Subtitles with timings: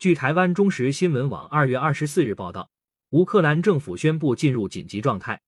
[0.00, 2.70] 据台湾中时新闻网二月二十四日报道，
[3.10, 5.38] 乌克兰政府宣布进入紧急状态。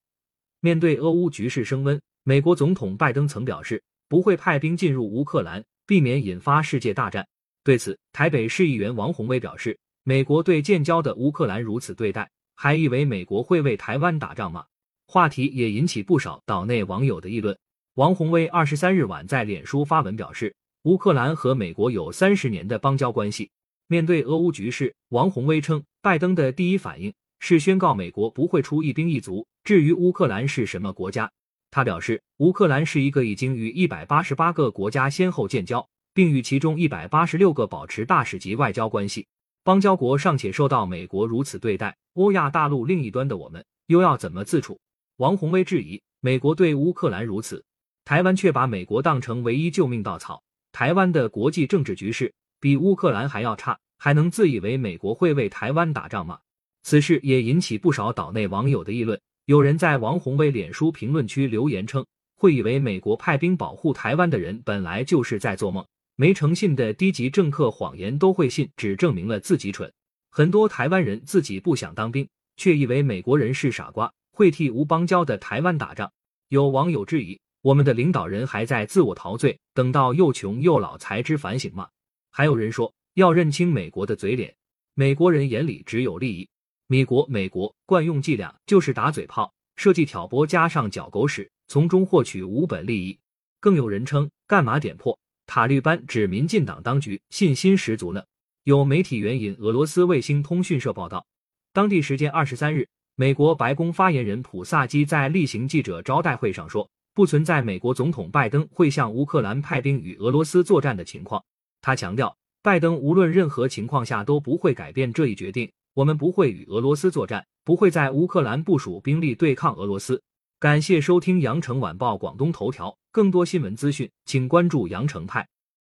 [0.61, 7.27] 面对俄乌局势升温，美国总统拜登曾表示不会派兵进入乌克兰，避免引发世界大战。
[7.65, 14.67] 对此，台北市议员王宏威表示，美国对建交的乌克兰如此对待，还以为美国会为台湾打仗吗？
[15.07, 17.59] 话题也引起不少岛内网友的议论。
[17.95, 23.51] 王宏威二十三日晚在脸书发文表示，乌克兰和美国有三十年的邦交关系。
[23.87, 29.47] 面对俄乌局势，王宏威称，拜登的第一反应是宣告美国不会出一兵一卒。
[29.65, 31.31] 至于乌克兰是什么国家，
[31.71, 39.27] 他表示，乌克兰是一个已经与一百八十八个国家先后建交，并与其中一百八十六个保持大使级外交关系。
[39.65, 44.81] 邦交国尚且受到美国如此对待，欧亚大陆另一端的我们又要怎么自处？
[45.19, 47.65] 王宏威质疑，美国对乌克兰如此，
[48.05, 50.43] 台湾却把美国当成唯一救命稻草。
[50.73, 52.33] 台湾的国际政治局势。
[52.63, 56.39] 比乌克兰还要差，还能自以为美国会为台湾打仗吗？
[56.85, 59.21] 此事也引起不少岛内网友的议论。
[59.47, 62.07] 有人在王宏威脸书评论区留言称
[62.39, 69.93] ：“会以为美国派兵保护台湾的人本来就是在做梦，没诚信的低级政客谎言都会信，只证明了自己蠢。
[70.31, 76.09] 很多台湾人自己不想当兵，却以为美国人是傻瓜，会替无邦交的台湾打仗。”
[76.49, 81.89] 有网友质疑：“我们的领导人还在自我陶醉，等到又穷又老才知反省吗？”
[82.35, 84.55] 还有人说要认清美国的嘴脸，
[84.95, 86.49] 美国人眼里只有利益。
[86.87, 93.19] 美国美国惯用伎俩就是打嘴炮，设计挑拨，加上搅狗屎，从中获取无本利益。
[93.61, 98.23] 更有人称干嘛点破塔利班指民进党当局信心十足呢？
[98.65, 101.27] 有媒体援引俄罗斯卫星通讯社报道，
[101.75, 111.45] 当地时间二十三日，美国白宫发言人普萨基在例行记者招待会上说，不存在美国总统拜登会向乌克兰派兵与俄罗斯作战的情况。
[111.83, 115.71] 他强调，拜登无论任何情况下都不会改变这一决定。
[115.95, 120.23] 我们不会与俄罗斯作战，不会在乌克兰部署兵力对抗俄罗斯。
[120.59, 125.47] 感谢收听羊城晚报广东头条，更多新闻资讯，请关注羊城派。